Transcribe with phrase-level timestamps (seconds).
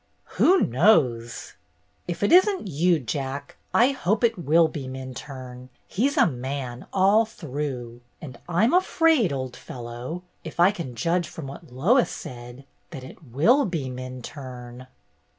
[0.41, 1.53] "Who knows!"
[2.07, 2.97] "If it isn't you.
[2.99, 5.69] Jack, I hope it will be Minturne.
[5.87, 8.01] He 's a man all through.
[8.19, 13.03] And I 'm afraid, old fellow, if I can judge from what Lois says, that
[13.03, 14.87] it will be Minturne."